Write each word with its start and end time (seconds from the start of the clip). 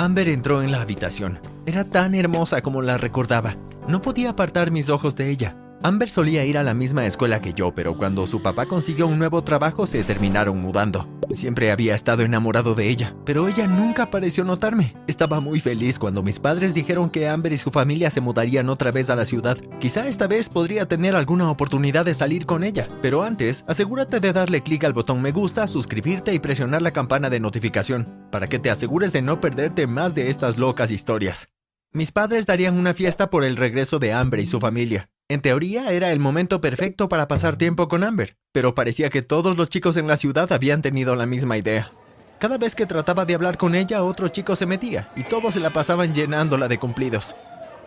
Amber 0.00 0.28
entró 0.28 0.62
en 0.62 0.70
la 0.70 0.80
habitación. 0.80 1.40
Era 1.66 1.82
tan 1.82 2.14
hermosa 2.14 2.62
como 2.62 2.82
la 2.82 2.98
recordaba. 2.98 3.56
No 3.88 4.00
podía 4.00 4.30
apartar 4.30 4.70
mis 4.70 4.90
ojos 4.90 5.16
de 5.16 5.28
ella. 5.28 5.56
Amber 5.80 6.10
solía 6.10 6.44
ir 6.44 6.58
a 6.58 6.64
la 6.64 6.74
misma 6.74 7.06
escuela 7.06 7.40
que 7.40 7.52
yo, 7.52 7.72
pero 7.72 7.96
cuando 7.96 8.26
su 8.26 8.42
papá 8.42 8.66
consiguió 8.66 9.06
un 9.06 9.18
nuevo 9.18 9.44
trabajo 9.44 9.86
se 9.86 10.02
terminaron 10.02 10.60
mudando. 10.60 11.08
Siempre 11.32 11.70
había 11.70 11.94
estado 11.94 12.22
enamorado 12.22 12.74
de 12.74 12.88
ella, 12.88 13.14
pero 13.24 13.46
ella 13.46 13.68
nunca 13.68 14.10
pareció 14.10 14.42
notarme. 14.42 14.94
Estaba 15.06 15.38
muy 15.38 15.60
feliz 15.60 15.98
cuando 15.98 16.24
mis 16.24 16.40
padres 16.40 16.74
dijeron 16.74 17.10
que 17.10 17.28
Amber 17.28 17.52
y 17.52 17.58
su 17.58 17.70
familia 17.70 18.10
se 18.10 18.20
mudarían 18.20 18.68
otra 18.70 18.90
vez 18.90 19.08
a 19.08 19.14
la 19.14 19.24
ciudad. 19.24 19.56
Quizá 19.78 20.08
esta 20.08 20.26
vez 20.26 20.48
podría 20.48 20.88
tener 20.88 21.14
alguna 21.14 21.48
oportunidad 21.48 22.04
de 22.04 22.14
salir 22.14 22.44
con 22.44 22.64
ella, 22.64 22.88
pero 23.00 23.22
antes 23.22 23.64
asegúrate 23.68 24.18
de 24.18 24.32
darle 24.32 24.62
clic 24.62 24.82
al 24.82 24.94
botón 24.94 25.22
me 25.22 25.30
gusta, 25.30 25.68
suscribirte 25.68 26.34
y 26.34 26.40
presionar 26.40 26.82
la 26.82 26.90
campana 26.90 27.30
de 27.30 27.38
notificación, 27.38 28.26
para 28.32 28.48
que 28.48 28.58
te 28.58 28.70
asegures 28.70 29.12
de 29.12 29.22
no 29.22 29.40
perderte 29.40 29.86
más 29.86 30.12
de 30.12 30.30
estas 30.30 30.58
locas 30.58 30.90
historias. 30.90 31.50
Mis 31.92 32.10
padres 32.10 32.46
darían 32.46 32.76
una 32.76 32.94
fiesta 32.94 33.30
por 33.30 33.44
el 33.44 33.56
regreso 33.56 34.00
de 34.00 34.12
Amber 34.12 34.40
y 34.40 34.46
su 34.46 34.58
familia. 34.58 35.08
En 35.30 35.42
teoría 35.42 35.92
era 35.92 36.10
el 36.10 36.20
momento 36.20 36.62
perfecto 36.62 37.10
para 37.10 37.28
pasar 37.28 37.56
tiempo 37.56 37.86
con 37.86 38.02
Amber, 38.02 38.38
pero 38.50 38.74
parecía 38.74 39.10
que 39.10 39.20
todos 39.20 39.58
los 39.58 39.68
chicos 39.68 39.98
en 39.98 40.06
la 40.06 40.16
ciudad 40.16 40.50
habían 40.52 40.80
tenido 40.80 41.16
la 41.16 41.26
misma 41.26 41.58
idea. 41.58 41.90
Cada 42.38 42.56
vez 42.56 42.74
que 42.74 42.86
trataba 42.86 43.26
de 43.26 43.34
hablar 43.34 43.58
con 43.58 43.74
ella, 43.74 44.02
otro 44.02 44.28
chico 44.28 44.56
se 44.56 44.64
metía, 44.64 45.12
y 45.16 45.24
todos 45.24 45.52
se 45.52 45.60
la 45.60 45.68
pasaban 45.68 46.14
llenándola 46.14 46.66
de 46.66 46.78
cumplidos. 46.78 47.36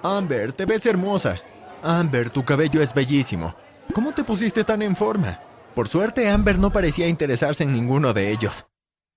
Amber, 0.04 0.54
te 0.54 0.68
ves 0.68 0.86
hermosa. 0.86 1.42
Amber, 1.82 2.30
tu 2.30 2.46
cabello 2.46 2.80
es 2.80 2.94
bellísimo. 2.94 3.56
¿Cómo 3.96 4.12
te 4.12 4.24
pusiste 4.24 4.64
tan 4.64 4.84
en 4.84 4.96
forma? 4.96 5.40
Por 5.74 5.88
suerte, 5.88 6.30
Amber 6.30 6.60
no 6.60 6.72
parecía 6.72 7.08
interesarse 7.08 7.64
en 7.64 7.74
ninguno 7.74 8.14
de 8.14 8.30
ellos. 8.30 8.68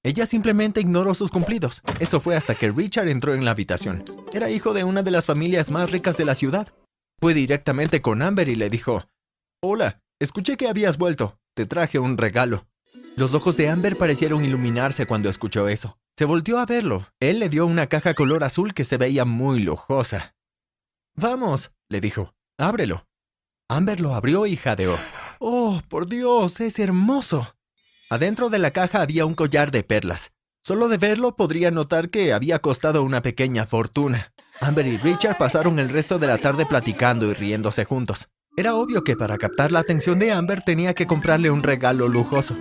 Ella 0.03 0.25
simplemente 0.25 0.81
ignoró 0.81 1.15
sus 1.15 1.31
cumplidos. 1.31 1.83
Eso 2.01 2.21
fue 2.21 2.37
hasta 2.37 2.55
que 2.55 2.73
Richard 2.73 3.09
entró 3.09 3.35
en 3.35 3.45
la 3.45 3.51
habitación. 3.51 4.03
Era 4.33 4.49
hijo 4.49 4.73
de 4.73 4.85
una 4.85 5.03
de 5.03 5.11
las 5.11 5.27
familias 5.27 5.71
más 5.71 5.91
ricas 5.91 6.17
de 6.17 6.25
la 6.25 6.35
ciudad. 6.35 6.69
Fue 7.25 7.33
directamente 7.33 8.03
con 8.03 8.21
Amber 8.21 8.51
y 8.51 8.55
le 8.55 8.69
dijo, 8.69 9.09
Hola, 9.63 10.03
escuché 10.21 10.59
que 10.59 10.69
habías 10.69 10.99
vuelto. 10.99 11.39
Te 11.55 11.65
traje 11.65 11.99
un 11.99 12.19
regalo. 12.19 12.67
Los 13.17 13.33
ojos 13.33 13.57
de 13.57 13.71
Amber 13.71 13.97
parecieron 13.97 14.45
iluminarse 14.45 15.07
cuando 15.07 15.31
escuchó 15.31 15.69
eso. 15.69 15.97
Se 16.19 16.27
volteó 16.27 16.59
a 16.59 16.67
verlo. 16.67 17.07
Él 17.21 17.39
le 17.39 17.49
dio 17.49 17.65
una 17.65 17.87
caja 17.87 18.13
color 18.13 18.45
azul 18.45 18.75
que 18.75 18.85
se 18.85 18.99
veía 18.99 19.25
muy 19.25 19.61
lujosa. 19.61 20.37
Vamos, 21.15 21.73
le 21.89 22.03
dijo, 22.03 22.35
ábrelo. 22.59 23.07
Amber 23.71 24.01
lo 24.01 24.15
abrió 24.15 24.45
y 24.45 24.57
jadeó. 24.57 24.99
Oh, 25.39 25.81
por 25.89 26.07
Dios, 26.07 26.61
es 26.61 26.79
hermoso. 26.79 27.57
Adentro 28.11 28.51
de 28.51 28.59
la 28.59 28.71
caja 28.71 29.01
había 29.01 29.25
un 29.25 29.35
collar 29.35 29.71
de 29.71 29.83
perlas. 29.83 30.33
Solo 30.63 30.89
de 30.89 30.99
verlo 30.99 31.37
podría 31.37 31.71
notar 31.71 32.11
que 32.11 32.35
había 32.35 32.59
costado 32.59 33.03
una 33.03 33.23
pequeña 33.23 33.65
fortuna. 33.65 34.35
Amber 34.61 34.87
y 34.87 34.97
Richard 34.97 35.37
pasaron 35.37 35.79
el 35.79 35.89
resto 35.89 36.19
de 36.19 36.27
la 36.27 36.39
tarde 36.39 36.67
platicando 36.67 37.31
y 37.31 37.35
riéndose 37.35 37.85
juntos. 37.85 38.29
Era 38.57 38.77
obvio 38.77 39.03
que 39.03 39.17
para 39.17 39.37
captar 39.37 39.73
la 39.73 39.81
atención 39.81 40.19
de 40.19 40.33
Amber 40.33 40.63
tenía 40.63 40.95
que 40.95 41.07
comprarle 41.07 41.51
un 41.51 41.63
regalo 41.63 42.09
lujoso. 42.09 42.57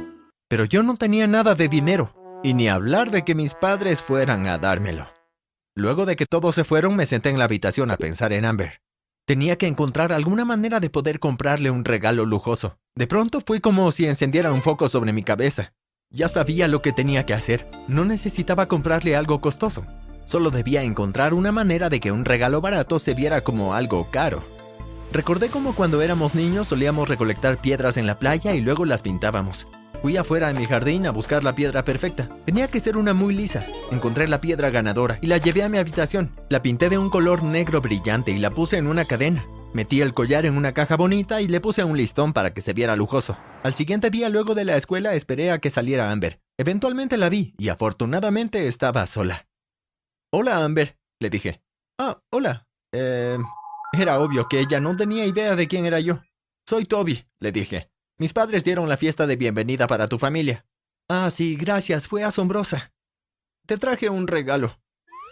Pero 0.50 0.66
yo 0.66 0.82
no 0.82 0.98
tenía 0.98 1.28
nada 1.28 1.54
de 1.54 1.68
dinero, 1.68 2.42
y 2.44 2.54
ni 2.56 2.68
hablar 2.68 3.12
de 3.12 3.24
que 3.24 3.36
mis 3.36 3.54
padres 3.54 4.02
fueran 4.02 4.48
a 4.48 4.58
dármelo. 4.58 5.08
Luego 5.76 6.06
de 6.06 6.16
que 6.16 6.26
todos 6.26 6.56
se 6.56 6.64
fueron, 6.64 6.96
me 6.96 7.06
senté 7.06 7.30
en 7.30 7.38
la 7.38 7.46
habitación 7.46 7.92
a 7.92 7.98
pensar 7.98 8.34
en 8.34 8.46
Amber. 8.46 8.82
Tenía 9.26 9.58
que 9.58 9.68
encontrar 9.68 10.12
alguna 10.12 10.46
manera 10.46 10.80
de 10.80 10.90
poder 10.90 11.20
comprarle 11.20 11.70
un 11.72 11.86
regalo 11.86 12.26
lujoso. 12.26 12.78
De 12.96 13.08
pronto 13.08 13.40
fui 13.46 13.60
como 13.60 13.92
si 13.92 14.06
encendiera 14.06 14.52
un 14.52 14.62
foco 14.62 14.90
sobre 14.90 15.14
mi 15.14 15.24
cabeza. 15.24 15.74
Ya 16.12 16.28
sabía 16.28 16.68
lo 16.68 16.82
que 16.82 16.92
tenía 16.92 17.26
que 17.26 17.34
hacer. 17.34 17.68
No 17.88 18.04
necesitaba 18.04 18.68
comprarle 18.68 19.16
algo 19.16 19.42
costoso. 19.42 19.86
Solo 20.26 20.50
debía 20.52 20.84
encontrar 20.84 21.34
una 21.34 21.52
manera 21.52 21.90
de 21.90 22.00
que 22.00 22.12
un 22.12 22.26
regalo 22.26 22.62
barato 22.62 23.00
se 23.00 23.14
viera 23.14 23.42
como 23.42 23.74
algo 23.74 24.10
caro. 24.12 24.44
Recordé 25.12 25.50
como 25.50 25.76
cuando 25.76 26.02
éramos 26.02 26.34
niños 26.34 26.70
solíamos 26.70 27.08
recolectar 27.08 27.62
piedras 27.62 27.98
en 27.98 28.08
la 28.08 28.18
playa 28.18 28.56
y 28.56 28.62
luego 28.62 28.86
las 28.86 29.04
pintábamos. 29.04 29.68
Fui 30.02 30.18
afuera 30.18 30.50
en 30.50 30.58
mi 30.58 30.66
jardín 30.66 31.06
a 31.06 31.12
buscar 31.12 31.44
la 31.44 31.56
piedra 31.56 31.86
perfecta. 31.86 32.30
Tenía 32.46 32.68
que 32.68 32.82
ser 32.82 32.98
una 32.98 33.14
muy 33.14 33.34
lisa. 33.34 33.66
Encontré 33.90 34.28
la 34.28 34.42
piedra 34.42 34.70
ganadora 34.70 35.18
y 35.22 35.28
la 35.28 35.38
llevé 35.38 35.64
a 35.64 35.70
mi 35.70 35.78
habitación. 35.78 36.32
La 36.50 36.62
pinté 36.62 36.90
de 36.90 36.98
un 36.98 37.10
color 37.10 37.42
negro 37.44 37.80
brillante 37.80 38.32
y 38.32 38.40
la 38.40 38.50
puse 38.50 38.78
en 38.78 38.88
una 38.88 39.06
cadena. 39.06 39.46
Metí 39.72 40.02
el 40.02 40.14
collar 40.14 40.46
en 40.46 40.58
una 40.58 40.74
caja 40.74 40.98
bonita 40.98 41.42
y 41.42 41.48
le 41.48 41.62
puse 41.62 41.84
un 41.84 41.96
listón 41.96 42.34
para 42.34 42.54
que 42.54 42.62
se 42.62 42.74
viera 42.74 42.96
lujoso. 42.96 43.38
Al 43.64 43.76
siguiente 43.76 44.10
día 44.10 44.28
luego 44.28 44.56
de 44.56 44.66
la 44.66 44.76
escuela 44.76 45.16
esperé 45.16 45.52
a 45.52 45.60
que 45.60 45.70
saliera 45.70 46.12
Amber. 46.12 46.42
Eventualmente 46.58 47.18
la 47.18 47.30
vi 47.30 47.56
y 47.58 47.70
afortunadamente 47.70 48.68
estaba 48.68 49.08
sola. 49.08 49.48
Hola 50.36 50.66
Amber, 50.66 50.98
le 51.20 51.30
dije. 51.30 51.62
Ah, 52.00 52.20
hola. 52.32 52.68
Eh... 52.92 53.38
Era 53.92 54.20
obvio 54.20 54.48
que 54.48 54.62
ella 54.62 54.80
no 54.80 54.96
tenía 54.96 55.28
idea 55.28 55.56
de 55.56 55.68
quién 55.68 55.86
era 55.86 56.00
yo. 56.00 56.22
Soy 56.68 56.86
Toby, 56.86 57.28
le 57.40 57.52
dije. 57.52 57.92
Mis 58.18 58.34
padres 58.34 58.64
dieron 58.64 58.90
la 58.90 58.98
fiesta 58.98 59.28
de 59.28 59.36
bienvenida 59.36 59.86
para 59.86 60.10
tu 60.10 60.18
familia. 60.18 60.66
Ah, 61.08 61.30
sí, 61.30 61.56
gracias, 61.56 62.08
fue 62.08 62.24
asombrosa. 62.24 62.96
Te 63.68 63.78
traje 63.78 64.10
un 64.10 64.26
regalo. 64.26 64.80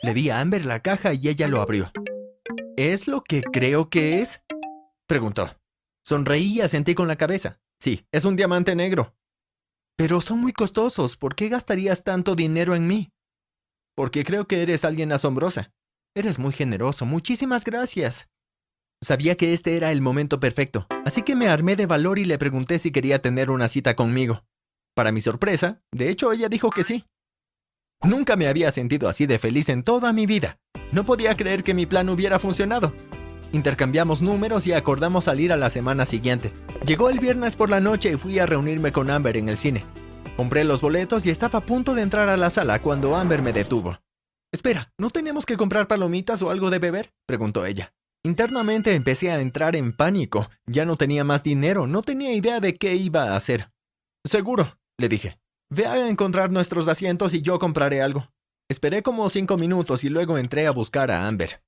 Le 0.04 0.14
di 0.14 0.30
a 0.30 0.40
Amber 0.40 0.66
la 0.66 0.82
caja 0.82 1.16
y 1.16 1.30
ella 1.30 1.48
lo 1.48 1.62
abrió. 1.62 1.92
¿Es 2.78 3.08
lo 3.08 3.24
que 3.24 3.42
creo 3.42 3.90
que 3.90 4.22
es? 4.22 4.44
preguntó. 5.08 5.50
Sonreí 6.06 6.58
y 6.58 6.62
asentí 6.62 6.94
con 6.94 7.08
la 7.08 7.16
cabeza. 7.16 7.60
Sí, 7.80 8.06
es 8.12 8.24
un 8.24 8.36
diamante 8.36 8.76
negro. 8.76 9.16
Pero 9.96 10.22
son 10.22 10.38
muy 10.42 10.54
costosos. 10.54 11.18
¿Por 11.18 11.34
qué 11.34 11.50
gastarías 11.50 12.04
tanto 12.04 12.36
dinero 12.36 12.76
en 12.76 12.86
mí? 12.86 13.12
Porque 13.96 14.24
creo 14.24 14.48
que 14.48 14.62
eres 14.62 14.86
alguien 14.86 15.12
asombrosa. 15.12 15.72
Eres 16.16 16.40
muy 16.40 16.54
generoso. 16.54 17.06
Muchísimas 17.06 17.64
gracias. 17.64 18.28
Sabía 19.04 19.36
que 19.36 19.54
este 19.54 19.78
era 19.78 19.92
el 19.92 20.00
momento 20.00 20.40
perfecto, 20.40 20.86
así 21.06 21.24
que 21.24 21.36
me 21.36 21.48
armé 21.48 21.76
de 21.76 21.88
valor 21.88 22.20
y 22.20 22.26
le 22.26 22.38
pregunté 22.38 22.78
si 22.78 22.92
quería 22.92 23.20
tener 23.20 23.50
una 23.50 23.68
cita 23.68 23.96
conmigo. 23.96 24.44
Para 24.96 25.12
mi 25.12 25.22
sorpresa, 25.22 25.82
de 25.92 26.10
hecho 26.10 26.32
ella 26.32 26.50
dijo 26.50 26.70
que 26.70 26.84
sí. 26.84 27.06
Nunca 28.04 28.36
me 28.36 28.48
había 28.48 28.72
sentido 28.72 29.10
así 29.10 29.26
de 29.26 29.40
feliz 29.40 29.70
en 29.70 29.84
toda 29.84 30.14
mi 30.14 30.28
vida. 30.28 30.60
No 30.92 31.04
podía 31.04 31.36
creer 31.36 31.64
que 31.64 31.74
mi 31.74 31.88
plan 31.88 32.10
hubiera 32.10 32.38
funcionado. 32.38 32.94
Intercambiamos 33.54 34.22
números 34.22 34.68
y 34.68 34.74
acordamos 34.74 35.26
salir 35.26 35.52
a 35.52 35.58
la 35.58 35.70
semana 35.70 36.06
siguiente. 36.06 36.54
Llegó 36.86 37.10
el 37.10 37.20
viernes 37.20 37.56
por 37.56 37.70
la 37.70 37.80
noche 37.80 38.12
y 38.12 38.18
fui 38.18 38.38
a 38.38 38.46
reunirme 38.46 38.92
con 38.92 39.10
Amber 39.10 39.36
en 39.36 39.50
el 39.50 39.58
cine. 39.58 39.84
Compré 40.38 40.64
los 40.64 40.82
boletos 40.82 41.26
y 41.26 41.30
estaba 41.30 41.60
a 41.60 41.66
punto 41.66 41.94
de 41.94 42.02
entrar 42.02 42.30
a 42.30 42.38
la 42.38 42.50
sala 42.50 42.82
cuando 42.82 43.16
Amber 43.16 43.42
me 43.42 43.54
detuvo. 43.54 44.00
Espera, 44.52 44.92
¿no 44.98 45.10
tenemos 45.10 45.46
que 45.46 45.58
comprar 45.58 45.88
palomitas 45.88 46.42
o 46.42 46.50
algo 46.50 46.70
de 46.70 46.80
beber? 46.80 47.14
preguntó 47.26 47.66
ella. 47.66 47.94
Internamente 48.24 48.94
empecé 48.94 49.32
a 49.32 49.40
entrar 49.40 49.76
en 49.76 49.94
pánico. 49.94 50.50
Ya 50.66 50.86
no 50.86 50.96
tenía 50.96 51.24
más 51.24 51.44
dinero, 51.44 51.88
no 51.88 52.02
tenía 52.02 52.34
idea 52.34 52.60
de 52.60 52.76
qué 52.76 52.96
iba 52.96 53.30
a 53.30 53.36
hacer. 53.36 53.72
Seguro, 54.26 54.78
le 54.98 55.10
dije. 55.10 55.40
Ve 55.70 55.86
a 55.86 56.08
encontrar 56.08 56.52
nuestros 56.52 56.88
asientos 56.88 57.34
y 57.34 57.42
yo 57.42 57.58
compraré 57.60 58.02
algo. 58.02 58.30
Esperé 58.70 59.04
como 59.04 59.30
cinco 59.30 59.58
minutos 59.58 60.04
y 60.04 60.10
luego 60.10 60.38
entré 60.38 60.68
a 60.68 60.72
buscar 60.72 61.12
a 61.12 61.28
Amber. 61.28 61.64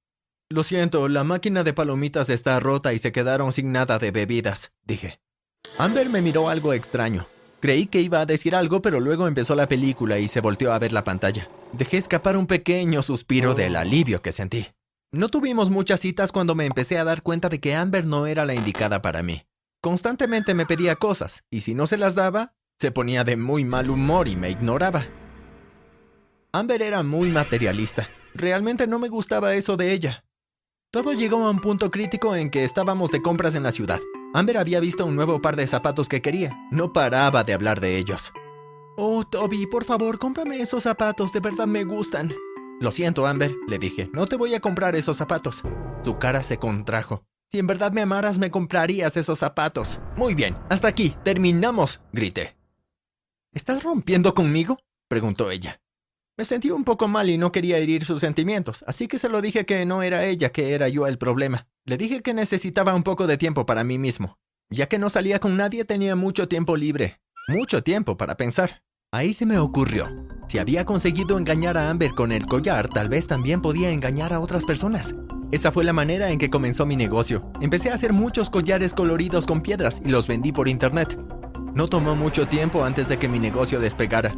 Lo 0.50 0.64
siento, 0.64 1.08
la 1.08 1.24
máquina 1.24 1.64
de 1.64 1.74
palomitas 1.74 2.30
está 2.30 2.60
rota 2.60 2.94
y 2.94 3.00
se 3.00 3.12
quedaron 3.12 3.54
sin 3.54 3.72
nada 3.72 3.98
de 3.98 4.12
bebidas, 4.12 4.72
dije. 4.84 5.20
Amber 5.78 6.10
me 6.10 6.22
miró 6.22 6.50
algo 6.50 6.74
extraño. 6.74 7.28
Creí 7.64 7.86
que 7.86 8.02
iba 8.02 8.20
a 8.20 8.26
decir 8.26 8.58
algo, 8.58 8.82
pero 8.82 9.00
luego 9.00 9.26
empezó 9.26 9.56
la 9.56 9.70
película 9.70 10.20
y 10.20 10.28
se 10.28 10.42
volteó 10.42 10.74
a 10.74 10.80
ver 10.80 10.92
la 10.92 11.06
pantalla. 11.06 11.48
Dejé 11.72 11.96
escapar 11.96 12.36
un 12.36 12.46
pequeño 12.46 13.02
suspiro 13.02 13.54
del 13.54 13.78
alivio 13.78 14.22
que 14.22 14.34
sentí. 14.34 14.68
No 15.14 15.30
tuvimos 15.30 15.70
muchas 15.70 16.02
citas 16.02 16.34
cuando 16.34 16.56
me 16.56 16.66
empecé 16.66 16.98
a 16.98 17.06
dar 17.06 17.22
cuenta 17.24 17.48
de 17.48 17.62
que 17.62 17.74
Amber 17.74 18.06
no 18.06 18.28
era 18.28 18.46
la 18.46 18.54
indicada 18.54 19.02
para 19.02 19.24
mí. 19.24 19.46
Constantemente 19.80 20.54
me 20.54 20.66
pedía 20.66 20.98
cosas, 20.98 21.46
y 21.50 21.62
si 21.62 21.74
no 21.74 21.88
se 21.88 21.96
las 21.96 22.16
daba, 22.16 22.54
se 22.82 22.92
ponía 22.92 23.24
de 23.24 23.38
muy 23.38 23.64
mal 23.64 23.90
humor 23.90 24.28
y 24.28 24.36
me 24.36 24.50
ignoraba. 24.50 25.06
Amber 26.52 26.82
era 26.82 27.02
muy 27.02 27.30
materialista. 27.30 28.10
Realmente 28.34 28.88
no 28.88 29.00
me 29.00 29.08
gustaba 29.08 29.56
eso 29.56 29.78
de 29.78 29.94
ella. 29.94 30.26
Todo 30.92 31.14
llegó 31.14 31.38
a 31.46 31.52
un 31.52 31.62
punto 31.62 31.92
crítico 31.92 32.36
en 32.36 32.50
que 32.50 32.66
estábamos 32.66 33.10
de 33.12 33.22
compras 33.22 33.56
en 33.56 33.64
la 33.64 33.72
ciudad. 33.72 34.02
Amber 34.34 34.58
había 34.58 34.80
visto 34.80 35.06
un 35.06 35.16
nuevo 35.16 35.42
par 35.42 35.56
de 35.56 35.68
zapatos 35.68 36.10
que 36.10 36.22
quería. 36.22 36.58
No 36.72 36.92
paraba 36.92 37.44
de 37.44 37.54
hablar 37.54 37.80
de 37.80 37.98
ellos. 37.98 38.34
Oh, 38.98 39.24
Toby, 39.24 39.68
por 39.68 39.86
favor, 39.86 40.18
cómprame 40.18 40.60
esos 40.60 40.84
zapatos, 40.84 41.32
de 41.34 41.40
verdad 41.40 41.68
me 41.68 41.84
gustan. 41.84 42.34
Lo 42.80 42.92
siento, 42.92 43.28
Amber, 43.28 43.56
le 43.68 43.78
dije, 43.78 44.10
no 44.12 44.26
te 44.26 44.36
voy 44.36 44.56
a 44.56 44.60
comprar 44.60 44.96
esos 44.96 45.18
zapatos. 45.18 45.64
Su 46.04 46.18
cara 46.18 46.42
se 46.44 46.58
contrajo. 46.58 47.24
Si 47.52 47.60
en 47.60 47.68
verdad 47.68 47.92
me 47.92 48.02
amaras, 48.02 48.40
me 48.40 48.50
comprarías 48.50 49.16
esos 49.18 49.38
zapatos. 49.40 50.00
Muy 50.18 50.34
bien, 50.34 50.58
hasta 50.70 50.88
aquí, 50.88 51.16
terminamos, 51.24 52.02
grité. 52.12 52.58
¿Estás 53.54 53.84
rompiendo 53.84 54.34
conmigo? 54.34 54.80
preguntó 55.08 55.52
ella. 55.52 55.80
Me 56.36 56.46
sentí 56.46 56.72
un 56.72 56.84
poco 56.84 57.08
mal 57.08 57.30
y 57.30 57.38
no 57.38 57.52
quería 57.52 57.78
herir 57.78 58.06
sus 58.06 58.22
sentimientos, 58.22 58.84
así 58.88 59.08
que 59.08 59.20
se 59.20 59.30
lo 59.30 59.40
dije 59.40 59.68
que 59.68 59.86
no 59.86 60.02
era 60.02 60.26
ella, 60.26 60.52
que 60.52 60.74
era 60.74 60.90
yo 60.90 61.06
el 61.06 61.20
problema. 61.20 61.68
Le 61.86 61.96
dije 61.96 62.24
que 62.24 62.34
necesitaba 62.34 62.96
un 62.96 63.04
poco 63.04 63.28
de 63.28 63.38
tiempo 63.38 63.68
para 63.68 63.84
mí 63.84 64.00
mismo. 64.00 64.40
Ya 64.72 64.88
que 64.88 64.98
no 64.98 65.12
salía 65.12 65.38
con 65.38 65.58
nadie, 65.58 65.86
tenía 65.86 66.16
mucho 66.16 66.48
tiempo 66.48 66.76
libre. 66.76 67.20
Mucho 67.48 67.84
tiempo 67.84 68.18
para 68.18 68.36
pensar. 68.36 68.82
Ahí 69.12 69.34
se 69.34 69.46
me 69.46 69.60
ocurrió. 69.60 70.10
Si 70.48 70.58
había 70.58 70.86
conseguido 70.86 71.38
engañar 71.38 71.78
a 71.78 71.92
Amber 71.92 72.16
con 72.16 72.32
el 72.32 72.48
collar, 72.48 72.90
tal 72.90 73.10
vez 73.10 73.28
también 73.28 73.62
podía 73.62 73.92
engañar 73.92 74.34
a 74.34 74.40
otras 74.40 74.66
personas. 74.66 75.14
Esa 75.52 75.72
fue 75.72 75.84
la 75.84 75.94
manera 75.94 76.32
en 76.32 76.40
que 76.40 76.50
comenzó 76.50 76.88
mi 76.88 76.96
negocio. 76.96 77.52
Empecé 77.62 77.92
a 77.92 77.94
hacer 77.94 78.12
muchos 78.12 78.50
collares 78.50 78.96
coloridos 78.96 79.46
con 79.46 79.62
piedras 79.62 80.02
y 80.04 80.10
los 80.10 80.28
vendí 80.28 80.52
por 80.52 80.68
internet. 80.68 81.16
No 81.76 81.88
tomó 81.90 82.16
mucho 82.16 82.48
tiempo 82.48 82.86
antes 82.86 83.08
de 83.08 83.20
que 83.20 83.28
mi 83.28 83.38
negocio 83.38 83.80
despegara. 83.80 84.36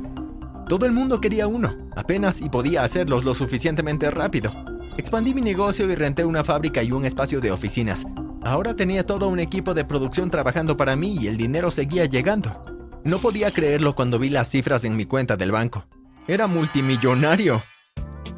Todo 0.67 0.87
el 0.87 0.93
mundo 0.93 1.21
quería 1.21 1.45
uno, 1.45 1.77
apenas 1.95 2.41
y 2.41 2.49
podía 2.49 2.83
hacerlos 2.83 3.23
lo 3.23 3.35
suficientemente 3.35 4.09
rápido. 4.09 4.51
Expandí 4.97 5.35
mi 5.35 5.41
negocio 5.41 5.89
y 5.89 5.93
renté 5.93 6.25
una 6.25 6.43
fábrica 6.43 6.81
y 6.81 6.91
un 6.91 7.05
espacio 7.05 7.39
de 7.39 7.51
oficinas. 7.51 8.07
Ahora 8.43 8.75
tenía 8.75 9.05
todo 9.05 9.27
un 9.27 9.39
equipo 9.39 9.75
de 9.75 9.85
producción 9.85 10.31
trabajando 10.31 10.75
para 10.75 10.95
mí 10.95 11.17
y 11.21 11.27
el 11.27 11.37
dinero 11.37 11.69
seguía 11.69 12.05
llegando. 12.05 12.63
No 13.03 13.19
podía 13.19 13.51
creerlo 13.51 13.93
cuando 13.93 14.17
vi 14.17 14.29
las 14.29 14.49
cifras 14.49 14.83
en 14.85 14.95
mi 14.95 15.05
cuenta 15.05 15.37
del 15.37 15.51
banco. 15.51 15.85
Era 16.27 16.47
multimillonario. 16.47 17.61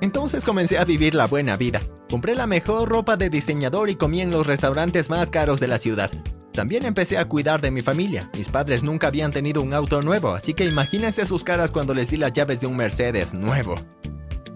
Entonces 0.01 0.43
comencé 0.43 0.77
a 0.77 0.85
vivir 0.85 1.15
la 1.15 1.27
buena 1.27 1.55
vida. 1.55 1.79
Compré 2.09 2.35
la 2.35 2.45
mejor 2.45 2.89
ropa 2.89 3.15
de 3.15 3.29
diseñador 3.29 3.89
y 3.89 3.95
comí 3.95 4.19
en 4.19 4.31
los 4.31 4.45
restaurantes 4.45 5.09
más 5.09 5.31
caros 5.31 5.61
de 5.61 5.67
la 5.67 5.77
ciudad. 5.77 6.11
También 6.57 6.85
empecé 6.85 7.19
a 7.19 7.25
cuidar 7.25 7.61
de 7.61 7.69
mi 7.69 7.83
familia. 7.83 8.31
Mis 8.35 8.49
padres 8.49 8.81
nunca 8.81 9.05
habían 9.05 9.31
tenido 9.31 9.61
un 9.61 9.75
auto 9.75 10.01
nuevo, 10.01 10.31
así 10.31 10.55
que 10.55 10.65
imagínense 10.65 11.23
sus 11.27 11.43
caras 11.43 11.69
cuando 11.69 11.93
les 11.93 12.09
di 12.09 12.17
las 12.17 12.33
llaves 12.33 12.61
de 12.61 12.65
un 12.65 12.75
Mercedes 12.75 13.35
nuevo. 13.35 13.75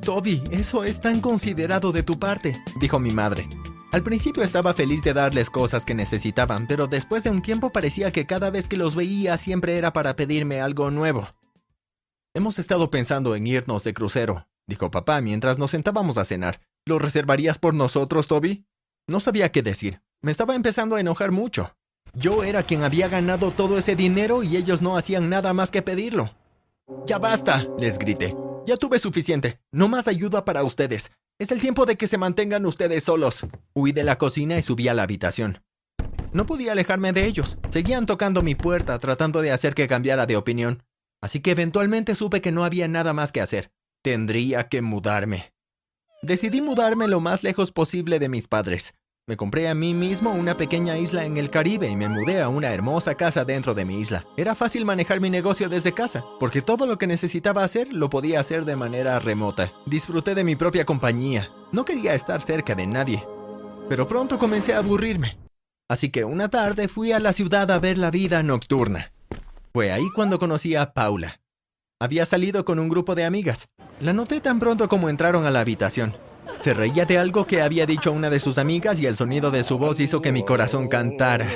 Toby, 0.04 0.42
eso 0.50 0.84
es 0.84 1.00
tan 1.00 1.22
considerado 1.22 1.92
de 1.92 2.02
tu 2.02 2.18
parte, 2.18 2.60
dijo 2.80 2.98
mi 2.98 3.12
madre. 3.12 3.48
Al 3.92 4.02
principio 4.02 4.42
estaba 4.42 4.74
feliz 4.74 5.04
de 5.04 5.14
darles 5.14 5.52
cosas 5.52 5.86
que 5.86 5.94
necesitaban, 5.94 6.66
pero 6.66 6.88
después 6.88 7.24
de 7.24 7.30
un 7.30 7.44
tiempo 7.44 7.72
parecía 7.72 8.10
que 8.10 8.26
cada 8.26 8.50
vez 8.50 8.68
que 8.68 8.78
los 8.78 8.96
veía 8.96 9.38
siempre 9.38 9.78
era 9.78 9.94
para 9.94 10.16
pedirme 10.16 10.60
algo 10.60 10.90
nuevo. 10.90 11.28
Hemos 12.34 12.58
estado 12.58 12.90
pensando 12.90 13.36
en 13.36 13.46
irnos 13.46 13.84
de 13.84 13.94
crucero, 13.94 14.48
dijo 14.66 14.90
papá 14.90 15.22
mientras 15.22 15.60
nos 15.60 15.70
sentábamos 15.70 16.18
a 16.18 16.26
cenar. 16.26 16.62
¿Lo 16.84 16.98
reservarías 16.98 17.60
por 17.60 17.76
nosotros, 17.76 18.26
Toby? 18.26 18.66
No 19.08 19.20
sabía 19.20 19.52
qué 19.52 19.62
decir. 19.62 20.02
Me 20.24 20.32
estaba 20.32 20.56
empezando 20.56 20.96
a 20.96 21.00
enojar 21.00 21.32
mucho. 21.32 21.76
Yo 22.14 22.44
era 22.44 22.64
quien 22.64 22.84
había 22.84 23.08
ganado 23.08 23.52
todo 23.52 23.78
ese 23.78 23.96
dinero 23.96 24.44
y 24.44 24.58
ellos 24.58 24.82
no 24.82 24.98
hacían 24.98 25.30
nada 25.30 25.54
más 25.54 25.72
que 25.72 25.82
pedirlo. 25.82 26.36
Ya 27.06 27.18
basta, 27.18 27.68
les 27.78 27.98
grité. 27.98 28.36
Ya 28.66 28.76
tuve 28.78 29.00
suficiente. 29.00 29.60
No 29.72 29.88
más 29.88 30.08
ayuda 30.08 30.44
para 30.44 30.64
ustedes. 30.64 31.12
Es 31.40 31.52
el 31.52 31.62
tiempo 31.62 31.86
de 31.86 31.96
que 31.96 32.08
se 32.08 32.18
mantengan 32.18 32.66
ustedes 32.66 33.06
solos. 33.06 33.46
Huí 33.74 33.94
de 33.94 34.04
la 34.04 34.18
cocina 34.18 34.58
y 34.58 34.62
subí 34.62 34.88
a 34.88 34.94
la 34.94 35.04
habitación. 35.04 35.64
No 36.34 36.46
podía 36.46 36.74
alejarme 36.74 37.14
de 37.14 37.26
ellos. 37.26 37.58
Seguían 37.70 38.06
tocando 38.06 38.42
mi 38.42 38.56
puerta 38.56 38.98
tratando 39.00 39.42
de 39.42 39.52
hacer 39.52 39.74
que 39.74 39.88
cambiara 39.88 40.26
de 40.26 40.38
opinión. 40.38 40.84
Así 41.22 41.40
que 41.40 41.52
eventualmente 41.52 42.16
supe 42.16 42.42
que 42.42 42.52
no 42.52 42.64
había 42.66 42.88
nada 42.88 43.14
más 43.14 43.32
que 43.32 43.42
hacer. 43.42 43.72
Tendría 44.04 44.68
que 44.68 44.82
mudarme. 44.82 45.54
Decidí 46.22 46.62
mudarme 46.62 47.08
lo 47.08 47.20
más 47.20 47.44
lejos 47.44 47.72
posible 47.72 48.20
de 48.20 48.30
mis 48.30 48.48
padres. 48.48 48.94
Me 49.28 49.38
compré 49.38 49.70
a 49.70 49.76
mí 49.76 49.94
mismo 49.94 50.34
una 50.34 50.58
pequeña 50.58 50.98
isla 50.98 51.24
en 51.26 51.38
el 51.38 51.52
Caribe 51.52 51.88
y 51.88 51.96
me 51.96 52.10
mudé 52.10 52.42
a 52.42 52.50
una 52.50 52.74
hermosa 52.74 53.14
casa 53.14 53.46
dentro 53.46 53.76
de 53.76 53.86
mi 53.86 54.00
isla. 54.00 54.26
Era 54.36 54.56
fácil 54.56 54.84
manejar 54.84 55.22
mi 55.22 55.30
negocio 55.30 55.70
desde 55.70 55.94
casa, 55.94 56.26
porque 56.40 56.64
todo 56.64 56.88
lo 56.88 56.98
que 56.98 57.06
necesitaba 57.06 57.64
hacer 57.64 57.94
lo 57.94 58.10
podía 58.10 58.40
hacer 58.40 58.66
de 58.66 58.76
manera 58.76 59.20
remota. 59.20 59.72
Disfruté 59.86 60.34
de 60.34 60.44
mi 60.44 60.56
propia 60.56 60.86
compañía. 60.86 61.52
No 61.72 61.86
quería 61.86 62.16
estar 62.16 62.42
cerca 62.42 62.74
de 62.74 62.88
nadie. 62.88 63.24
Pero 63.88 64.08
pronto 64.08 64.40
comencé 64.40 64.74
a 64.74 64.80
aburrirme. 64.80 65.38
Así 65.88 66.10
que 66.10 66.26
una 66.26 66.50
tarde 66.50 66.88
fui 66.88 67.12
a 67.12 67.20
la 67.20 67.32
ciudad 67.32 67.70
a 67.70 67.78
ver 67.78 68.00
la 68.00 68.10
vida 68.10 68.42
nocturna. 68.42 69.14
Fue 69.72 69.92
ahí 69.92 70.10
cuando 70.16 70.40
conocí 70.40 70.76
a 70.76 70.94
Paula. 70.94 71.42
Había 72.00 72.26
salido 72.26 72.66
con 72.66 72.80
un 72.80 72.90
grupo 72.90 73.14
de 73.14 73.26
amigas. 73.26 73.70
La 74.00 74.14
noté 74.14 74.42
tan 74.42 74.60
pronto 74.60 74.90
como 74.90 75.10
entraron 75.10 75.46
a 75.46 75.52
la 75.52 75.60
habitación. 75.60 76.16
Se 76.60 76.74
reía 76.74 77.06
de 77.06 77.18
algo 77.18 77.48
que 77.48 77.62
había 77.62 77.86
dicho 77.86 78.12
una 78.12 78.30
de 78.30 78.40
sus 78.40 78.58
amigas 78.58 79.00
y 79.00 79.06
el 79.06 79.16
sonido 79.16 79.52
de 79.52 79.64
su 79.64 79.78
voz 79.78 80.00
hizo 80.00 80.22
que 80.22 80.32
mi 80.32 80.44
corazón 80.44 80.88
cantara. 80.88 81.50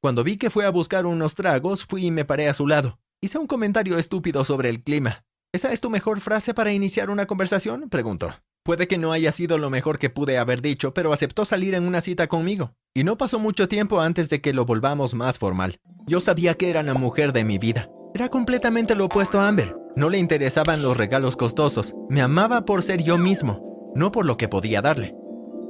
Cuando 0.00 0.24
vi 0.24 0.36
que 0.36 0.50
fue 0.50 0.66
a 0.66 0.70
buscar 0.70 1.06
unos 1.06 1.34
tragos, 1.34 1.86
fui 1.86 2.06
y 2.06 2.10
me 2.10 2.24
paré 2.24 2.48
a 2.48 2.54
su 2.54 2.66
lado. 2.66 2.98
Hice 3.20 3.38
un 3.38 3.46
comentario 3.46 3.98
estúpido 3.98 4.44
sobre 4.44 4.68
el 4.68 4.82
clima. 4.82 5.24
¿Esa 5.52 5.72
es 5.72 5.80
tu 5.80 5.90
mejor 5.90 6.20
frase 6.20 6.54
para 6.54 6.72
iniciar 6.72 7.08
una 7.08 7.26
conversación? 7.26 7.88
preguntó. 7.88 8.34
Puede 8.64 8.88
que 8.88 8.98
no 8.98 9.12
haya 9.12 9.32
sido 9.32 9.58
lo 9.58 9.70
mejor 9.70 9.98
que 9.98 10.10
pude 10.10 10.38
haber 10.38 10.62
dicho, 10.62 10.94
pero 10.94 11.12
aceptó 11.12 11.44
salir 11.44 11.74
en 11.74 11.84
una 11.84 12.00
cita 12.00 12.26
conmigo. 12.26 12.74
Y 12.94 13.04
no 13.04 13.16
pasó 13.16 13.38
mucho 13.38 13.68
tiempo 13.68 14.00
antes 14.00 14.28
de 14.28 14.40
que 14.40 14.52
lo 14.52 14.64
volvamos 14.64 15.14
más 15.14 15.38
formal. 15.38 15.80
Yo 16.06 16.20
sabía 16.20 16.54
que 16.54 16.70
era 16.70 16.82
la 16.82 16.94
mujer 16.94 17.32
de 17.32 17.44
mi 17.44 17.58
vida. 17.58 17.88
Era 18.14 18.28
completamente 18.28 18.94
lo 18.94 19.06
opuesto 19.06 19.40
a 19.40 19.48
Amber. 19.48 19.76
No 19.96 20.10
le 20.10 20.18
interesaban 20.18 20.82
los 20.82 20.96
regalos 20.96 21.36
costosos. 21.36 21.94
Me 22.08 22.22
amaba 22.22 22.64
por 22.64 22.82
ser 22.82 23.02
yo 23.02 23.18
mismo, 23.18 23.71
no 23.94 24.12
por 24.12 24.26
lo 24.26 24.36
que 24.36 24.48
podía 24.48 24.82
darle. 24.82 25.14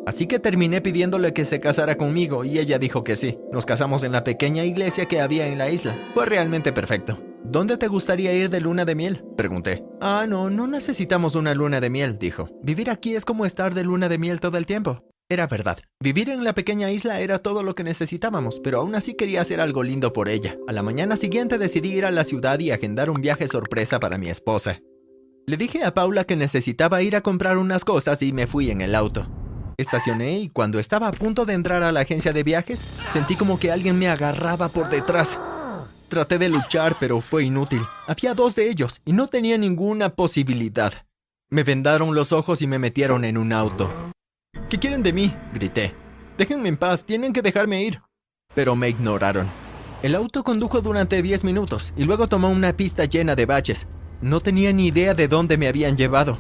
Así 0.05 0.27
que 0.27 0.41
terminé 0.41 0.81
pidiéndole 0.81 1.33
que 1.33 1.45
se 1.45 1.61
casara 1.61 1.97
conmigo 1.97 2.45
y 2.45 2.59
ella 2.59 2.79
dijo 2.79 3.05
que 3.05 3.17
sí. 3.17 3.39
Nos 3.53 3.67
casamos 3.67 4.03
en 4.03 4.13
la 4.13 4.25
pequeña 4.25 4.65
iglesia 4.65 5.07
que 5.07 5.21
había 5.21 5.47
en 5.47 5.59
la 5.59 5.71
isla. 5.71 5.95
Fue 6.15 6.27
realmente 6.27 6.73
perfecto. 6.73 7.19
¿Dónde 7.45 7.77
te 7.77 7.89
gustaría 7.89 8.33
ir 8.33 8.51
de 8.51 8.61
luna 8.61 8.85
de 8.85 8.95
miel? 8.95 9.25
Pregunté. 9.37 9.85
Ah, 10.01 10.27
no, 10.29 10.51
no 10.51 10.67
necesitamos 10.67 11.35
una 11.35 11.55
luna 11.55 11.81
de 11.81 11.91
miel, 11.91 12.19
dijo. 12.19 12.49
Vivir 12.63 12.91
aquí 12.91 13.15
es 13.15 13.25
como 13.25 13.47
estar 13.47 13.75
de 13.75 13.85
luna 13.85 14.09
de 14.09 14.19
miel 14.19 14.41
todo 14.41 14.59
el 14.59 14.67
tiempo. 14.67 15.05
Era 15.29 15.47
verdad. 15.47 15.79
Vivir 16.01 16.29
en 16.31 16.45
la 16.45 16.53
pequeña 16.53 16.91
isla 16.91 17.21
era 17.21 17.39
todo 17.39 17.63
lo 17.63 17.75
que 17.75 17.85
necesitábamos, 17.85 18.61
pero 18.61 18.81
aún 18.81 18.95
así 18.95 19.15
quería 19.15 19.41
hacer 19.41 19.61
algo 19.61 19.83
lindo 19.83 20.13
por 20.13 20.29
ella. 20.29 20.57
A 20.69 20.73
la 20.73 20.83
mañana 20.83 21.17
siguiente 21.17 21.59
decidí 21.59 21.93
ir 21.93 22.05
a 22.05 22.11
la 22.11 22.25
ciudad 22.25 22.59
y 22.59 22.71
agendar 22.71 23.09
un 23.09 23.21
viaje 23.23 23.49
sorpresa 23.49 23.99
para 23.99 24.19
mi 24.19 24.29
esposa. 24.29 24.81
Le 25.45 25.57
dije 25.57 25.83
a 25.85 25.93
Paula 25.93 26.23
que 26.23 26.37
necesitaba 26.37 27.03
ir 27.03 27.17
a 27.17 27.21
comprar 27.21 27.59
unas 27.59 27.85
cosas 27.85 28.23
y 28.23 28.33
me 28.33 28.47
fui 28.47 28.71
en 28.71 28.81
el 28.81 28.95
auto. 28.95 29.27
Estacioné 29.77 30.39
y 30.39 30.49
cuando 30.49 30.79
estaba 30.79 31.09
a 31.09 31.13
punto 31.13 31.45
de 31.45 31.55
entrar 31.55 31.83
a 31.83 31.91
la 31.91 32.01
agencia 32.01 32.33
de 32.33 32.45
viajes, 32.45 32.85
sentí 33.13 33.35
como 33.35 33.59
que 33.59 33.73
alguien 33.73 33.99
me 33.99 34.09
agarraba 34.09 34.69
por 34.69 34.89
detrás. 34.89 35.41
Traté 36.09 36.39
de 36.39 36.49
luchar, 36.49 36.95
pero 37.01 37.21
fue 37.21 37.43
inútil. 37.45 37.83
Había 38.07 38.35
dos 38.35 38.55
de 38.55 38.71
ellos 38.71 39.01
y 39.05 39.15
no 39.15 39.27
tenía 39.27 39.59
ninguna 39.59 40.11
posibilidad. 40.11 40.93
Me 41.51 41.65
vendaron 41.65 42.15
los 42.15 42.31
ojos 42.31 42.63
y 42.63 42.69
me 42.69 42.79
metieron 42.79 43.25
en 43.25 43.37
un 43.37 43.53
auto. 43.53 43.91
¿Qué 44.69 44.79
quieren 44.79 45.03
de 45.03 45.13
mí? 45.13 45.35
grité. 45.53 45.93
Déjenme 46.39 46.69
en 46.69 46.77
paz, 46.77 47.05
tienen 47.05 47.33
que 47.33 47.43
dejarme 47.43 47.83
ir. 47.83 48.01
Pero 48.55 48.77
me 48.77 48.89
ignoraron. 48.89 49.49
El 50.05 50.15
auto 50.15 50.45
condujo 50.45 50.83
durante 50.83 51.21
10 51.21 51.43
minutos 51.43 51.93
y 51.97 52.05
luego 52.05 52.29
tomó 52.29 52.49
una 52.49 52.77
pista 52.77 53.07
llena 53.07 53.35
de 53.35 53.47
baches. 53.47 53.89
No 54.23 54.41
tenía 54.41 54.73
ni 54.73 54.87
idea 54.87 55.15
de 55.15 55.27
dónde 55.27 55.59
me 55.59 55.67
habían 55.67 55.97
llevado. 55.97 56.39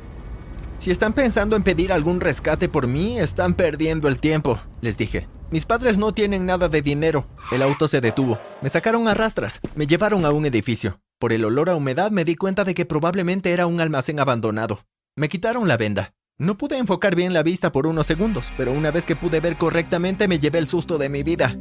Si 0.79 0.91
están 0.91 1.13
pensando 1.13 1.57
en 1.57 1.65
pedir 1.65 1.93
algún 1.93 2.21
rescate 2.21 2.69
por 2.69 2.87
mí, 2.87 3.19
están 3.19 3.55
perdiendo 3.55 4.09
el 4.09 4.19
tiempo, 4.19 4.61
les 4.81 4.97
dije. 4.97 5.29
Mis 5.51 5.67
padres 5.67 5.99
no 5.99 6.15
tienen 6.15 6.47
nada 6.47 6.69
de 6.69 6.81
dinero. 6.81 7.27
El 7.51 7.61
auto 7.61 7.87
se 7.87 8.01
detuvo. 8.01 8.39
Me 8.63 8.71
sacaron 8.71 9.07
a 9.07 9.15
rastras. 9.15 9.61
Me 9.75 9.87
llevaron 9.87 10.25
a 10.25 10.31
un 10.31 10.47
edificio. 10.47 11.01
Por 11.19 11.33
el 11.33 11.45
olor 11.45 11.69
a 11.69 11.77
humedad 11.77 12.11
me 12.11 12.25
di 12.25 12.37
cuenta 12.37 12.65
de 12.65 12.75
que 12.75 12.87
probablemente 12.87 13.53
era 13.53 13.67
un 13.67 13.81
almacén 13.81 14.19
abandonado. 14.19 14.87
Me 15.15 15.29
quitaron 15.29 15.69
la 15.69 15.77
venda. 15.77 16.15
No 16.39 16.57
pude 16.57 16.79
enfocar 16.79 17.15
bien 17.15 17.35
la 17.35 17.43
vista 17.43 17.71
por 17.71 17.87
unos 17.87 18.07
segundos, 18.07 18.51
pero 18.57 18.73
una 18.73 18.91
vez 18.91 19.05
que 19.05 19.15
pude 19.15 19.41
ver 19.41 19.57
correctamente 19.57 20.27
me 20.27 20.39
llevé 20.39 20.59
el 20.59 20.67
susto 20.67 20.99
de 20.99 21.09
mi 21.09 21.23
vida. 21.23 21.59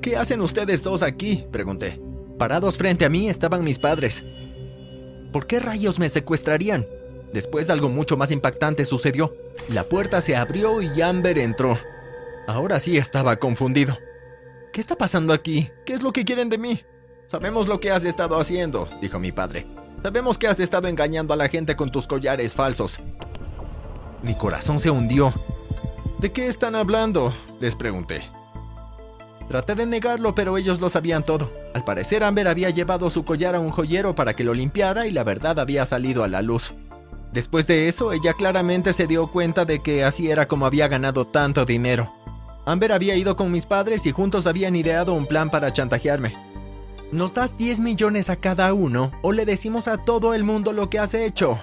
¿Qué 0.00 0.16
hacen 0.16 0.40
ustedes 0.40 0.82
dos 0.82 1.02
aquí? 1.02 1.44
pregunté. 1.50 2.00
Parados 2.38 2.78
frente 2.78 3.04
a 3.04 3.08
mí 3.08 3.28
estaban 3.28 3.64
mis 3.64 3.78
padres. 3.78 4.24
¿Por 5.34 5.48
qué 5.48 5.58
rayos 5.58 5.98
me 5.98 6.08
secuestrarían? 6.08 6.86
Después 7.32 7.68
algo 7.68 7.88
mucho 7.88 8.16
más 8.16 8.30
impactante 8.30 8.84
sucedió. 8.84 9.34
La 9.68 9.82
puerta 9.82 10.20
se 10.20 10.36
abrió 10.36 10.80
y 10.80 11.02
Amber 11.02 11.38
entró. 11.38 11.76
Ahora 12.46 12.78
sí 12.78 12.96
estaba 12.98 13.34
confundido. 13.34 13.98
¿Qué 14.72 14.80
está 14.80 14.94
pasando 14.94 15.32
aquí? 15.32 15.72
¿Qué 15.84 15.92
es 15.92 16.04
lo 16.04 16.12
que 16.12 16.24
quieren 16.24 16.50
de 16.50 16.58
mí? 16.58 16.84
Sabemos 17.26 17.66
lo 17.66 17.80
que 17.80 17.90
has 17.90 18.04
estado 18.04 18.38
haciendo, 18.38 18.88
dijo 19.00 19.18
mi 19.18 19.32
padre. 19.32 19.66
Sabemos 20.04 20.38
que 20.38 20.46
has 20.46 20.60
estado 20.60 20.86
engañando 20.86 21.34
a 21.34 21.36
la 21.36 21.48
gente 21.48 21.74
con 21.74 21.90
tus 21.90 22.06
collares 22.06 22.54
falsos. 22.54 23.00
Mi 24.22 24.38
corazón 24.38 24.78
se 24.78 24.90
hundió. 24.90 25.34
¿De 26.20 26.30
qué 26.30 26.46
están 26.46 26.76
hablando? 26.76 27.34
les 27.58 27.74
pregunté. 27.74 28.30
Traté 29.48 29.74
de 29.74 29.84
negarlo, 29.84 30.32
pero 30.32 30.56
ellos 30.58 30.80
lo 30.80 30.88
sabían 30.90 31.24
todo. 31.24 31.63
Al 31.74 31.82
parecer 31.82 32.22
Amber 32.22 32.46
había 32.46 32.70
llevado 32.70 33.10
su 33.10 33.24
collar 33.24 33.56
a 33.56 33.60
un 33.60 33.70
joyero 33.70 34.14
para 34.14 34.34
que 34.34 34.44
lo 34.44 34.54
limpiara 34.54 35.06
y 35.06 35.10
la 35.10 35.24
verdad 35.24 35.58
había 35.58 35.84
salido 35.86 36.22
a 36.22 36.28
la 36.28 36.40
luz. 36.40 36.72
Después 37.32 37.66
de 37.66 37.88
eso, 37.88 38.12
ella 38.12 38.34
claramente 38.34 38.92
se 38.92 39.08
dio 39.08 39.26
cuenta 39.26 39.64
de 39.64 39.82
que 39.82 40.04
así 40.04 40.30
era 40.30 40.46
como 40.46 40.66
había 40.66 40.86
ganado 40.86 41.26
tanto 41.26 41.64
dinero. 41.64 42.12
Amber 42.64 42.92
había 42.92 43.16
ido 43.16 43.34
con 43.34 43.50
mis 43.50 43.66
padres 43.66 44.06
y 44.06 44.12
juntos 44.12 44.46
habían 44.46 44.76
ideado 44.76 45.14
un 45.14 45.26
plan 45.26 45.50
para 45.50 45.72
chantajearme. 45.72 46.32
¿Nos 47.10 47.34
das 47.34 47.58
10 47.58 47.80
millones 47.80 48.30
a 48.30 48.36
cada 48.36 48.72
uno 48.72 49.10
o 49.22 49.32
le 49.32 49.44
decimos 49.44 49.88
a 49.88 49.98
todo 49.98 50.32
el 50.32 50.44
mundo 50.44 50.72
lo 50.72 50.88
que 50.88 51.00
has 51.00 51.12
hecho? 51.12 51.58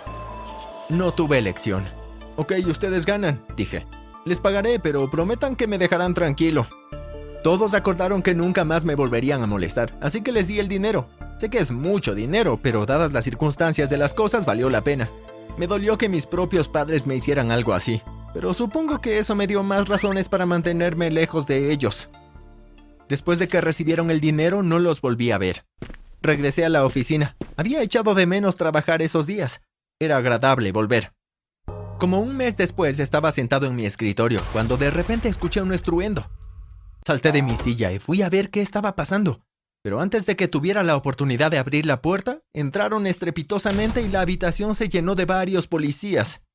No 0.89 1.13
tuve 1.13 1.37
elección. 1.37 1.87
Ok, 2.35 2.51
ustedes 2.67 3.05
ganan, 3.05 3.45
dije. 3.55 3.87
Les 4.25 4.41
pagaré, 4.41 4.77
pero 4.77 5.09
prometan 5.09 5.55
que 5.55 5.67
me 5.67 5.77
dejarán 5.77 6.13
tranquilo. 6.13 6.67
Todos 7.43 7.73
acordaron 7.73 8.21
que 8.21 8.35
nunca 8.35 8.63
más 8.65 8.85
me 8.85 8.93
volverían 8.93 9.41
a 9.41 9.47
molestar, 9.47 9.97
así 9.99 10.21
que 10.21 10.31
les 10.31 10.47
di 10.47 10.59
el 10.59 10.67
dinero. 10.67 11.09
Sé 11.39 11.49
que 11.49 11.57
es 11.57 11.71
mucho 11.71 12.13
dinero, 12.13 12.59
pero 12.61 12.85
dadas 12.85 13.13
las 13.13 13.23
circunstancias 13.23 13.89
de 13.89 13.97
las 13.97 14.13
cosas 14.13 14.45
valió 14.45 14.69
la 14.69 14.83
pena. 14.83 15.09
Me 15.57 15.65
dolió 15.65 15.97
que 15.97 16.07
mis 16.07 16.27
propios 16.27 16.67
padres 16.67 17.07
me 17.07 17.15
hicieran 17.15 17.51
algo 17.51 17.73
así, 17.73 18.03
pero 18.31 18.53
supongo 18.53 19.01
que 19.01 19.17
eso 19.17 19.33
me 19.33 19.47
dio 19.47 19.63
más 19.63 19.87
razones 19.87 20.29
para 20.29 20.45
mantenerme 20.45 21.09
lejos 21.09 21.47
de 21.47 21.71
ellos. 21.71 22.09
Después 23.09 23.39
de 23.39 23.47
que 23.47 23.59
recibieron 23.59 24.11
el 24.11 24.21
dinero, 24.21 24.61
no 24.61 24.77
los 24.77 25.01
volví 25.01 25.31
a 25.31 25.39
ver. 25.39 25.65
Regresé 26.21 26.63
a 26.63 26.69
la 26.69 26.85
oficina. 26.85 27.35
Había 27.57 27.81
echado 27.81 28.13
de 28.13 28.27
menos 28.27 28.55
trabajar 28.55 29.01
esos 29.01 29.25
días. 29.25 29.61
Era 29.99 30.17
agradable 30.17 30.71
volver. 30.71 31.11
Como 31.97 32.19
un 32.19 32.37
mes 32.37 32.55
después 32.55 32.99
estaba 32.99 33.31
sentado 33.31 33.65
en 33.65 33.75
mi 33.75 33.85
escritorio 33.85 34.39
cuando 34.53 34.77
de 34.77 34.91
repente 34.91 35.27
escuché 35.27 35.61
un 35.61 35.73
estruendo. 35.73 36.27
Salté 37.05 37.31
de 37.31 37.41
mi 37.41 37.57
silla 37.57 37.91
y 37.91 37.99
fui 37.99 38.21
a 38.21 38.29
ver 38.29 38.51
qué 38.51 38.61
estaba 38.61 38.95
pasando. 38.95 39.41
Pero 39.83 40.01
antes 40.01 40.27
de 40.27 40.35
que 40.35 40.47
tuviera 40.47 40.83
la 40.83 40.95
oportunidad 40.95 41.49
de 41.49 41.57
abrir 41.57 41.87
la 41.87 42.01
puerta, 42.01 42.41
entraron 42.53 43.07
estrepitosamente 43.07 44.01
y 44.01 44.09
la 44.09 44.21
habitación 44.21 44.75
se 44.75 44.89
llenó 44.89 45.15
de 45.15 45.25
varios 45.25 45.67
policías. 45.67 46.45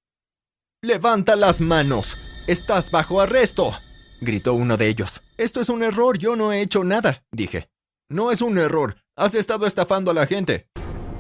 Levanta 0.83 1.35
las 1.35 1.61
manos. 1.61 2.17
Estás 2.47 2.93
bajo 2.93 3.21
arresto. 3.21 3.73
gritó 4.21 4.55
uno 4.55 4.77
de 4.77 4.87
ellos. 4.87 5.23
Esto 5.37 5.61
es 5.61 5.69
un 5.69 5.83
error, 5.83 6.19
yo 6.19 6.37
no 6.37 6.53
he 6.53 6.61
hecho 6.61 6.85
nada, 6.85 7.25
dije. 7.33 7.69
No 8.09 8.31
es 8.31 8.41
un 8.41 8.57
error, 8.59 8.97
has 9.17 9.35
estado 9.35 9.67
estafando 9.67 10.13
a 10.13 10.15
la 10.15 10.27
gente. 10.27 10.69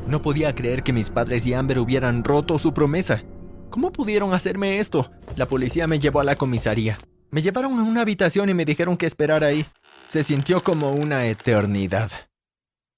No 0.06 0.22
podía 0.22 0.54
creer 0.54 0.84
que 0.84 0.92
mis 0.92 1.10
padres 1.10 1.44
y 1.46 1.54
Amber 1.54 1.80
hubieran 1.80 2.22
roto 2.22 2.60
su 2.60 2.72
promesa. 2.72 3.24
¿Cómo 3.70 3.90
pudieron 3.90 4.32
hacerme 4.32 4.78
esto? 4.78 5.10
La 5.34 5.48
policía 5.48 5.88
me 5.88 5.98
llevó 5.98 6.20
a 6.20 6.24
la 6.24 6.36
comisaría. 6.36 6.98
Me 7.30 7.42
llevaron 7.42 7.78
a 7.78 7.82
una 7.82 8.02
habitación 8.02 8.48
y 8.48 8.54
me 8.54 8.64
dijeron 8.64 8.96
que 8.96 9.06
esperara 9.06 9.48
ahí. 9.48 9.66
Se 10.08 10.22
sintió 10.22 10.62
como 10.62 10.92
una 10.92 11.26
eternidad. 11.26 12.10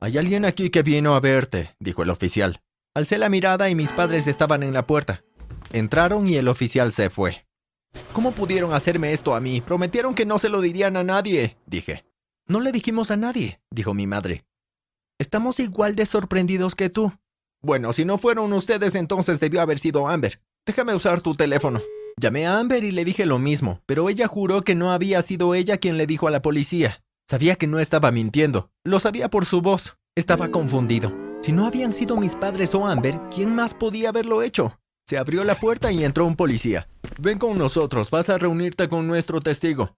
Hay 0.01 0.19
alguien 0.19 0.45
aquí 0.45 0.71
que 0.71 0.83
vino 0.83 1.15
a 1.15 1.21
verte, 1.21 1.75
dijo 1.81 2.03
el 2.03 2.11
oficial. 2.11 2.61
Alcé 2.95 3.19
la 3.19 3.29
mirada 3.29 3.69
y 3.71 3.75
mis 3.75 3.93
padres 3.93 4.27
estaban 4.27 4.63
en 4.63 4.73
la 4.73 4.87
puerta. 4.87 5.25
Entraron 5.73 6.29
y 6.29 6.37
el 6.37 6.49
oficial 6.49 6.93
se 6.93 7.11
fue. 7.11 7.47
¿Cómo 8.13 8.33
pudieron 8.33 8.75
hacerme 8.75 9.13
esto 9.13 9.35
a 9.35 9.41
mí? 9.41 9.61
Prometieron 9.61 10.15
que 10.15 10.27
no 10.27 10.39
se 10.39 10.49
lo 10.49 10.61
dirían 10.61 10.97
a 10.97 11.05
nadie, 11.05 11.57
dije. 11.67 12.05
No 12.47 12.61
le 12.61 12.73
dijimos 12.73 13.11
a 13.11 13.17
nadie, 13.17 13.61
dijo 13.71 13.95
mi 13.95 14.07
madre. 14.07 14.45
Estamos 15.19 15.59
igual 15.59 15.97
de 15.97 16.07
sorprendidos 16.07 16.75
que 16.75 16.91
tú. 16.91 17.13
Bueno, 17.61 17.93
si 17.93 18.05
no 18.05 18.19
fueron 18.19 18.53
ustedes, 18.53 18.95
entonces 18.95 19.41
debió 19.41 19.61
haber 19.61 19.79
sido 19.79 20.09
Amber. 20.09 20.41
Déjame 20.65 20.95
usar 20.95 21.21
tu 21.21 21.35
teléfono. 21.35 21.81
Llamé 22.21 22.49
a 22.49 22.59
Amber 22.59 22.83
y 22.83 22.91
le 22.91 23.05
dije 23.05 23.27
lo 23.27 23.39
mismo, 23.39 23.81
pero 23.87 24.09
ella 24.09 24.27
juró 24.27 24.63
que 24.63 24.75
no 24.75 24.91
había 24.91 25.23
sido 25.23 25.55
ella 25.55 25.79
quien 25.79 25.97
le 25.97 26.07
dijo 26.07 26.27
a 26.27 26.33
la 26.33 26.43
policía. 26.43 27.01
Sabía 27.31 27.55
que 27.55 27.69
no 27.69 27.79
estaba 27.79 28.11
mintiendo, 28.11 28.71
lo 28.85 28.99
sabía 28.99 29.29
por 29.29 29.47
su 29.47 29.63
voz. 29.63 29.97
Estaba 30.17 30.49
confundido. 30.49 31.15
Si 31.43 31.53
no 31.53 31.65
habían 31.65 31.93
sido 31.93 32.17
mis 32.17 32.35
padres 32.35 32.75
o 32.75 32.89
Amber, 32.89 33.21
¿quién 33.33 33.55
más 33.55 33.73
podía 33.73 34.09
haberlo 34.09 34.43
hecho? 34.43 34.81
Se 35.07 35.17
abrió 35.17 35.45
la 35.45 35.55
puerta 35.55 35.93
y 35.93 36.05
entró 36.05 36.27
un 36.27 36.35
policía. 36.35 36.89
Ven 37.21 37.39
con 37.39 37.57
nosotros, 37.57 38.11
vas 38.11 38.29
a 38.31 38.39
reunirte 38.39 38.89
con 38.89 39.07
nuestro 39.07 39.41
testigo. 39.41 39.95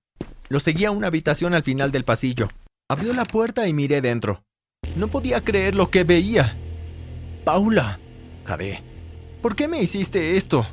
Lo 0.51 0.61
seguía 0.61 0.89
a 0.89 0.93
una 0.93 1.07
habitación 1.07 1.55
al 1.55 1.63
final 1.63 1.91
del 1.91 2.05
pasillo. 2.05 2.51
Abrió 2.91 3.15
la 3.15 3.25
puerta 3.25 3.67
y 3.67 3.73
miré 3.73 4.03
dentro. 4.03 4.43
No 4.95 5.09
podía 5.09 5.43
creer 5.43 5.75
lo 5.75 5.91
que 5.91 6.05
veía. 6.05 6.59
Paula. 7.45 7.99
Jadé. 8.45 8.85
¿Por 9.41 9.57
qué 9.57 9.69
me 9.69 9.81
hiciste 9.81 10.37
esto? 10.37 10.67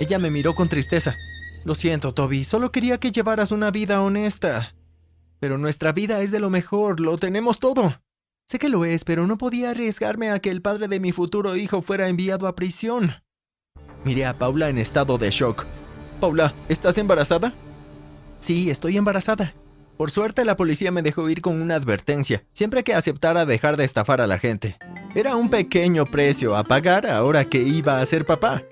Ella 0.00 0.18
me 0.18 0.30
miró 0.30 0.54
con 0.54 0.68
tristeza. 0.68 1.16
Lo 1.64 1.74
siento, 1.74 2.14
Toby, 2.14 2.44
solo 2.44 2.70
quería 2.70 2.98
que 2.98 3.10
llevaras 3.10 3.50
una 3.50 3.70
vida 3.70 4.00
honesta. 4.00 4.74
Pero 5.40 5.58
nuestra 5.58 5.92
vida 5.92 6.20
es 6.22 6.30
de 6.30 6.40
lo 6.40 6.50
mejor, 6.50 7.00
lo 7.00 7.18
tenemos 7.18 7.58
todo. 7.58 8.00
Sé 8.48 8.58
que 8.58 8.68
lo 8.68 8.84
es, 8.84 9.04
pero 9.04 9.26
no 9.26 9.36
podía 9.36 9.70
arriesgarme 9.70 10.30
a 10.30 10.38
que 10.38 10.50
el 10.50 10.62
padre 10.62 10.88
de 10.88 11.00
mi 11.00 11.12
futuro 11.12 11.56
hijo 11.56 11.82
fuera 11.82 12.08
enviado 12.08 12.46
a 12.46 12.54
prisión. 12.54 13.12
Miré 14.04 14.24
a 14.24 14.38
Paula 14.38 14.68
en 14.68 14.78
estado 14.78 15.18
de 15.18 15.30
shock. 15.30 15.66
Paula, 16.20 16.54
¿estás 16.68 16.96
embarazada? 16.96 17.52
Sí, 18.38 18.70
estoy 18.70 18.96
embarazada. 18.96 19.52
Por 19.96 20.10
suerte 20.12 20.44
la 20.44 20.56
policía 20.56 20.92
me 20.92 21.02
dejó 21.02 21.28
ir 21.28 21.42
con 21.42 21.60
una 21.60 21.74
advertencia, 21.74 22.44
siempre 22.52 22.84
que 22.84 22.94
aceptara 22.94 23.44
dejar 23.44 23.76
de 23.76 23.84
estafar 23.84 24.20
a 24.20 24.28
la 24.28 24.38
gente. 24.38 24.78
Era 25.14 25.34
un 25.36 25.50
pequeño 25.50 26.06
precio 26.06 26.56
a 26.56 26.64
pagar 26.64 27.06
ahora 27.06 27.44
que 27.44 27.58
iba 27.58 28.00
a 28.00 28.06
ser 28.06 28.24
papá. 28.24 28.62